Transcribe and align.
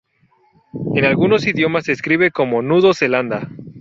En 0.95 1.05
algunos 1.05 1.45
idiomas 1.45 1.85
se 1.85 1.91
describe 1.91 2.31
como 2.31 2.63
'nudos 2.63 2.97
Zelanda'. 2.97 3.47